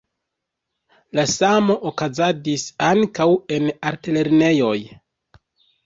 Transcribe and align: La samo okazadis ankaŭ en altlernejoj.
La 1.19 1.25
samo 1.33 1.75
okazadis 1.91 2.65
ankaŭ 2.91 3.31
en 3.59 3.71
altlernejoj. 3.93 4.77